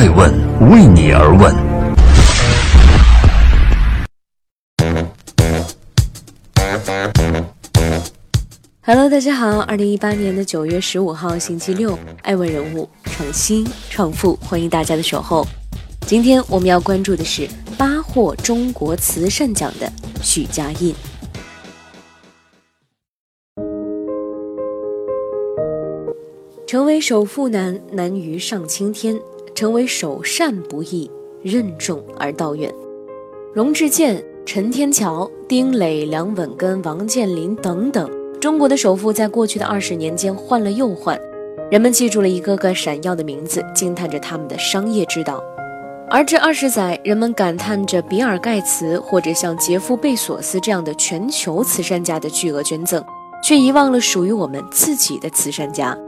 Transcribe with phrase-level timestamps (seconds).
[0.00, 0.32] 爱问
[0.70, 1.52] 为你而问。
[8.82, 15.44] Hello，大家好，二零一八年的九月十五号星期六，爱问人物创新创富，欢迎大家的守候。
[16.06, 19.92] 今天我们要关注的是八获中国慈善奖的
[20.22, 20.94] 许家印。
[26.68, 29.16] 成为首富难，难于上青天；
[29.58, 31.10] 成为首善不易，
[31.42, 32.72] 任重而道远。
[33.52, 38.08] 荣智健、陈天桥、丁磊、梁稳根、王健林等等，
[38.40, 41.20] 中国的首富在过去的二十年间换了又换，
[41.72, 45.42] 人们记住了一个个闪耀的名字，惊叹着他们的商业之道。
[46.08, 53.04] 而这二十载，人们感叹着比尔·盖茨或者像杰夫·贝索斯这样的全球慈善家的巨额捐赠，
[53.42, 55.98] 却遗忘了属于我们自己的慈善家。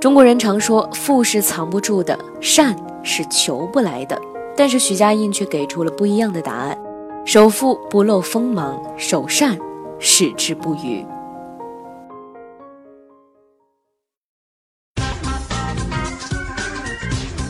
[0.00, 4.18] 中国人常说，富是藏不住的，善是求不来的。
[4.56, 6.78] 但是许家印却给出了不一样的答案：
[7.26, 9.58] 首富不露锋芒，首善
[9.98, 11.04] 矢志不渝。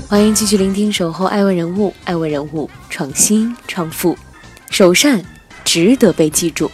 [0.09, 4.19] 欢迎继续聆听《守候爱问人物》，爱问人物创新创富，
[4.71, 5.23] 首善
[5.65, 6.69] 值得被记住。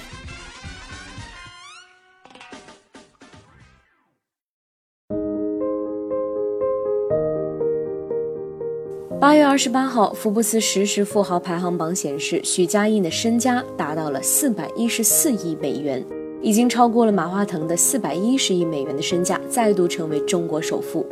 [9.57, 16.05] 二十八号，福布斯实时富豪排行榜显示，许家印的身家达到了四百一十四亿美元，
[16.43, 21.07] 已经超过了马化腾的四百一十亿美元的身价，再度成为中国首富。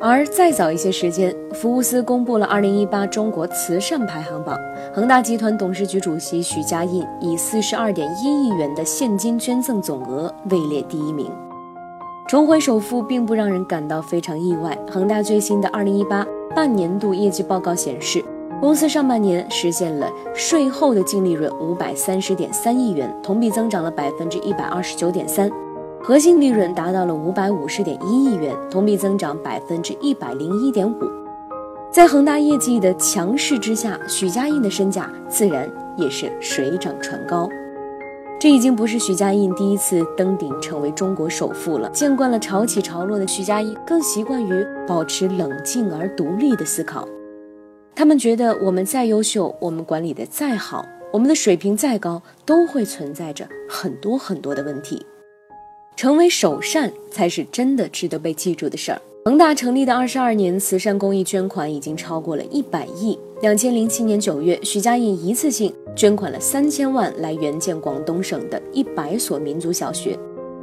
[0.00, 4.58] 而再早一些时间，福布斯公布了二零一八中国慈善排行榜，
[4.94, 11.30] 恒大集团董事局主席许家印以四十二点一亿元的现金捐赠总额位列第一名，
[12.28, 14.76] 重回首富并不让人感到非常意外。
[14.90, 18.24] 恒大最新的二零一八半年度业绩报告显示，
[18.60, 25.48] 公司上半年实现了税后的净利润五百三十点三亿元，同比增长了百分之一百二十九点三。
[26.02, 30.96] 核心利润达到了五百五十点一亿元，同比增长百分之一百零一点五。
[31.92, 37.48] 在恒大业绩的强势之下，许家印的身价自然也是水涨船高。
[38.38, 41.88] 这已经不是许家印第一次登顶成为中国首富了。
[41.90, 47.08] 见惯了潮起潮落的许家印，更习惯于保持冷静而独立的思考。
[47.94, 55.04] 他们觉得，我们再优秀，我们管理的再好，我们的水平再高，都会存在着很多很多的问题。
[55.96, 59.00] 成为首善才是真的值得被记住的事儿。
[59.24, 63.18] 恒大成立的二十二年，慈善公益捐款已经超过了一百亿。
[63.40, 70.16] 两千零七年九月，许家印一次性捐款了三千万来援建广东省的一百所民族小学，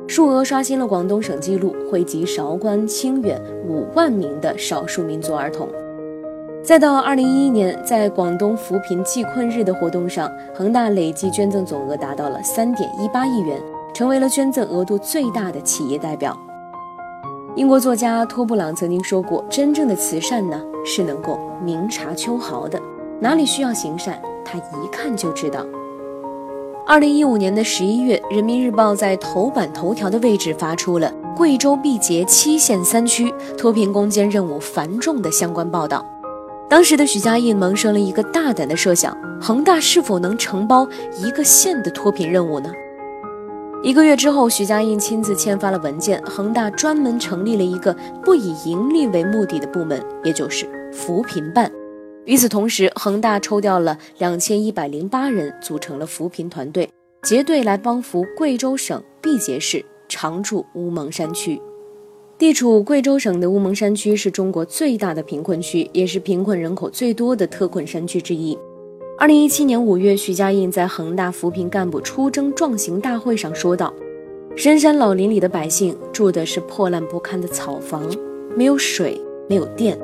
[0.08, 5.68] 数额刷新了广东省纪录，惠及韶关、清远五万名的少数民族儿童。
[6.64, 13.60] 再到二零一一年，在广东扶贫济困日的活动上，恒大累计捐赠总额达到了三点一八亿元。
[13.94, 16.36] 成为了捐赠额度最大的企业代表。
[17.56, 22.82] 英国作家托布朗曾经说过：“真正的慈善呢，是能够明察秋毫的，
[23.20, 25.66] 哪里需要行善，他一看就知道。”
[26.86, 36.06] 二零一五年的十一月，《人民日报》在头版头条的位置发出了贵州毕节七县三区脱贫攻坚任务繁重的相关报道。
[36.70, 40.86] 当时的许家印萌生了一个大胆的设想：恒大是否能承包
[41.24, 42.70] 一个县的脱贫任务呢？
[43.82, 51.72] 一个月之后，许家印亲自签发了文件，恒大专门成立了一个不以盈利为目的的部门，也就是扶贫办。
[52.26, 56.90] 与此同时，恒大抽调了两千一百零八人，组成了扶贫团队，
[57.22, 61.62] 结队来帮扶贵州省毕节市常驻乌蒙山区。
[62.38, 68.58] 地处贵州省的乌蒙山区是中国最大的贫困区，也是贫困人口最多的特困山区之一。
[69.18, 73.94] 二零一七年五月，许家印在恒大扶贫干部出征壮行大会上说道
[74.56, 78.10] ：“深山老林里的百姓住的是破烂不堪的草房，
[78.56, 79.98] 没有水，没有电，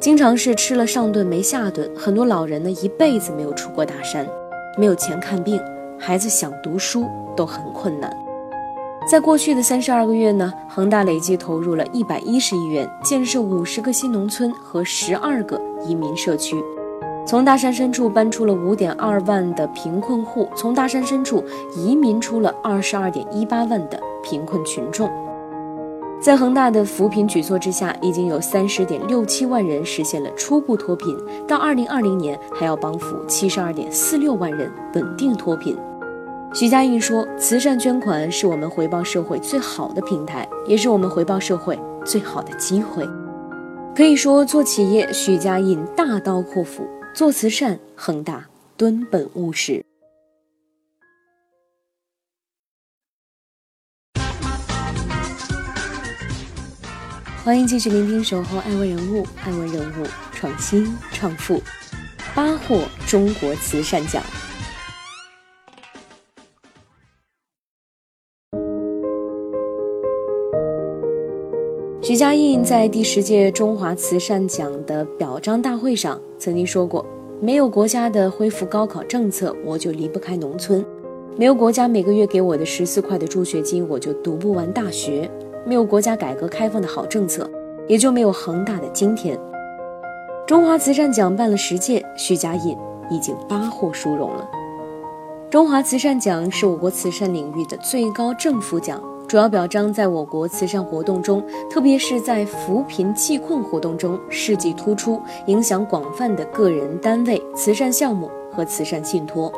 [0.00, 1.90] 经常是吃了上顿没下顿。
[1.96, 4.26] 很多老人呢，一辈子没有出过大山，
[4.76, 5.60] 没有钱看病，
[5.98, 8.14] 孩子想读书都很困难。
[9.10, 16.56] 在过去的三十二个月呢，恒大累计投入了一百一十亿元，建设五十个新农村和十二个移民社区。”
[17.26, 21.42] 从大山深处搬出了五点二万的贫困户，从大山深处
[21.74, 25.10] 移民出了二十二点一八万的贫困群众。
[26.24, 31.14] 在恒大的扶贫举措之下，已经有三十点六七万人实现了初步脱贫，
[31.46, 35.76] 到二零二零年还要帮扶七十二点四六万人稳定脱贫。
[36.54, 43.06] 徐家印说：“慈善捐款是我们回报社会最好的平台，也是我们回报社会最好的机会。”
[43.94, 48.46] 可以说，做企业，许家印大刀阔斧；做慈善，恒大
[48.78, 49.84] 敦本务实。
[57.44, 61.60] 欢迎继续聆听《守候爱问人物》，爱问人物创新创富，
[62.34, 64.22] 八获中国慈善奖。
[72.00, 77.04] 徐家印在第十届中华慈善奖的表彰大会上曾经说过
[77.42, 80.82] ：“没有国家的恢复高考政策，我就离不开农村；
[81.36, 85.30] 没有国家每个月给我的十四块的助学金，我就读不完大学。”
[85.66, 87.50] 没有国家改革开放的好政策，
[87.88, 89.38] 也就没有恒大的今天。
[90.46, 92.76] 中华慈善奖办了十届，徐家印
[93.10, 94.46] 已经八获殊荣了。
[95.50, 109.50] 中华慈善奖是我国慈善领域的最高政府奖，主要表彰在我国慈善活动中，特别是在扶贫济困活动中事迹突出、影响广泛的个人、单位、慈善项目和慈善信托。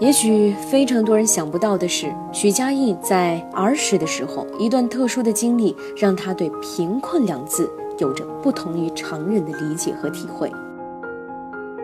[0.00, 10.50] 也许非常多人想不到的是，许家印在儿时的时候，一段特殊的经历让他对“贫困”两字有着不同于常人的理解和体会。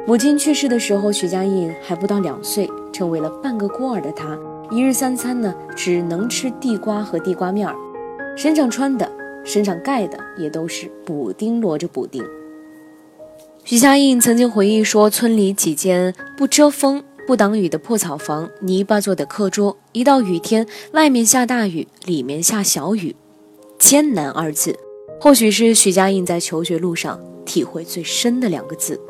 [0.06, 4.36] 母亲去世的时候，许家印还不到两岁，成为了半个孤儿的他，
[4.72, 7.76] 一日三餐呢只能吃地瓜和地瓜面儿，
[8.36, 9.08] 身上穿的、
[9.44, 12.24] 身上盖的也都是补丁摞着补丁。
[13.62, 17.04] 许家印曾经回忆说，村里几间不遮风。
[17.30, 23.14] 不挡雨的破草房，泥巴做的课桌，一到雨天，外面下大雨，里面下小雨，
[23.78, 24.76] 艰难二字，
[25.20, 29.00] 或许是许家印在求学路上体会最深的两个字。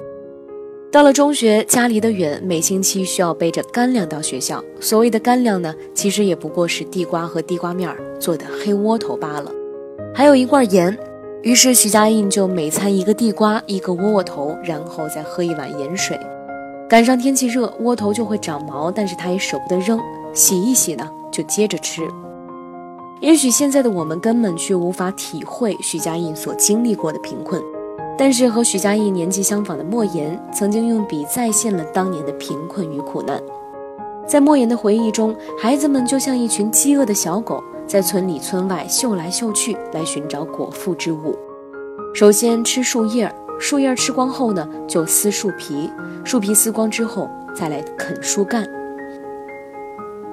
[0.92, 4.62] 到了中学，家离得远，每星期需要背着干粮到学校。
[4.80, 7.90] 所谓的干粮呢，其实也不过是地瓜和地瓜面
[8.20, 9.50] 做的黑窝头罢了，
[10.14, 10.94] 还有一罐盐。
[11.42, 16.20] 于是许家印就每餐一个地瓜，一个窝窝头，然后再喝一碗盐水。
[16.90, 19.96] 赶上天气热，窝头就会长毛，但是他也舍不得扔，
[20.34, 22.02] 洗一洗呢，就接着吃。
[23.20, 27.62] 也许现在的我们根本却无法体会许家印所经历过的贫困，
[28.18, 33.40] 但是和许家印年纪相仿的莫言，曾经用笔再现了当年的贫困与苦难。
[34.26, 41.38] 在莫言的回忆中，孩子们就像一群饥饿的小狗，在村里村外嗅来嗅去，来寻找果腹之物。
[42.12, 43.32] 首先吃树叶。
[43.60, 45.90] 树叶吃光后呢，就撕树皮，
[46.24, 48.66] 树皮撕光之后，再来啃树干。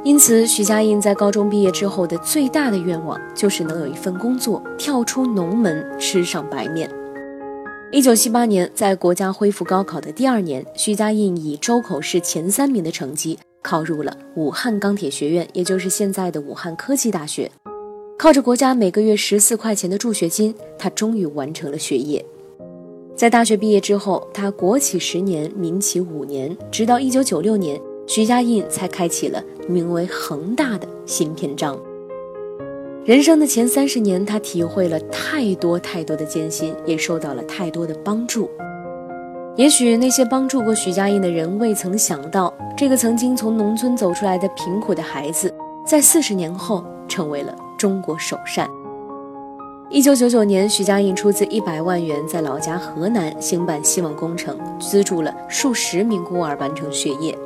[0.02, 6.90] 因此，许家印在高中毕业之后的最大的愿望，就是能有一份工作，跳出农门，吃上白面。
[7.92, 17.52] 一九七八年，在国家恢复高考的第二年，许家印以周口市前三名的成绩，考入了武汉钢铁学院，也就是现在的武汉科技大学。
[18.18, 22.26] 靠着国家每个月十四块钱的助学金，他终于完成了学业。
[23.18, 31.76] 在大学毕业之后，他国企十年，民企五年，直到一九九六年，徐家印才开启了名为恒大的新篇章。
[33.04, 38.48] 人生的前三十年，他体会了太多太多的艰辛，也受到了太多的帮助。
[39.56, 45.52] 也许那些帮助过徐家印的人，未曾想到，这个曾经从农村走出来的贫苦的孩子，
[45.84, 48.70] 在四十年后成为了中国首善。
[49.90, 57.38] 一九九九年，徐家印出资一百万元，在老家河南兴办希望工程，资助了数十名孤儿完成学业。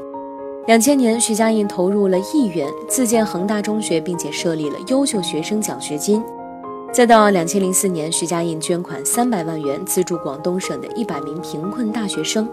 [0.66, 6.24] 两千年，徐家印投入了亿元，自建恒大中学，并且设立了优秀学生奖学金。
[6.92, 12.50] 再到两千零四年，徐家印捐款三百万元，资助广东省的一百名贫困大学生。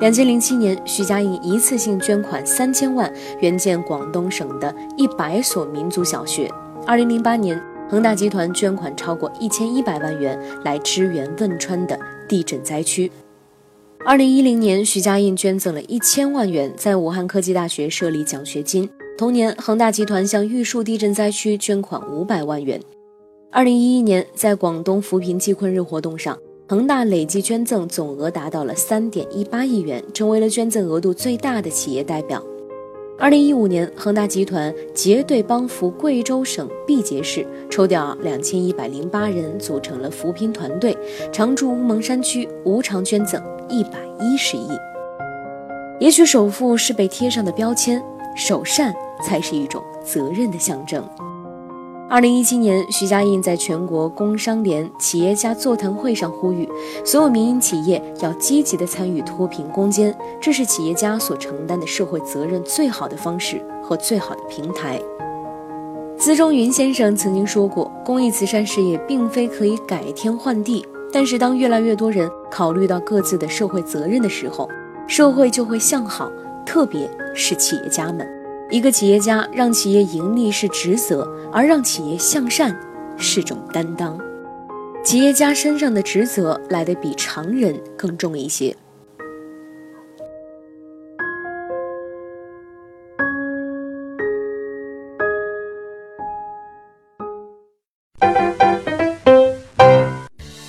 [0.00, 6.50] 两千零七年，徐家印一次性捐款三千万，援建广东省的一百所民族小学。
[6.86, 7.62] 二零零八年。
[7.90, 13.10] 恒大集团捐款超过一千一百万元来支援汶川的地震灾区。
[14.04, 18.86] 二零一零年，徐家印捐赠了一千万元，在武汉科技大学设立奖学金。
[19.16, 22.78] 同年，恒大集团向玉树地震灾区捐款五百万元。
[23.50, 32.44] 二零一一年，在广东扶贫济困日活动上，恒大累计捐赠总额达到了三点一八亿元，成为了捐赠额度最大的企业代表。
[33.20, 40.96] 二零一五年，恒大集团结对帮扶贵州省毕节市，抽调两千一百零八人组成了扶贫团队，
[41.32, 44.68] 常驻乌蒙山区，无偿捐赠一百一十亿。
[45.98, 48.00] 也许首富是被贴上的标签，
[48.36, 51.04] 首善才是一种责任的象征。
[52.10, 56.66] 二零一七年，徐家印在全国工商联企业家座谈会上呼吁，
[57.04, 64.98] 所有民营企业要积极的参与脱贫攻坚，这是企业家所承担的社会责任最好的方式和最好的平台。
[66.16, 74.66] 资中云先生曾经说过，公益慈善事业并非可以改天换地，但是，当越来越多人考虑到各自的社会责任的时候，
[75.06, 76.32] 社会就会向好，
[76.64, 78.26] 特别是企业家们。
[78.70, 82.78] 一个企业家让企业盈利是职责，而让企业向善
[83.16, 84.18] 是种担当。
[85.02, 88.76] 企业家身上的职责来得比常人更重一些。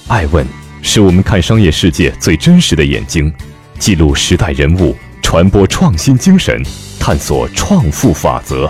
[0.07, 0.45] 爱问
[0.81, 3.31] 是我们看商业世界最真实的眼睛，
[3.77, 4.95] 记录时代人物，
[5.31, 6.59] 传播创新精神，
[6.99, 8.67] 探索创富法则。